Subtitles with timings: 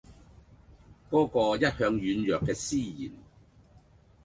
[1.11, 3.11] 嗰個一向軟弱嘅思賢